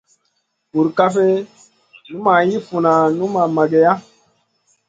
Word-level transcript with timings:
Burkaf 0.71 1.15
numa 2.09 2.33
yi 2.47 2.57
funa 2.67 2.91
numa 3.17 3.41
mageya. 3.55 3.93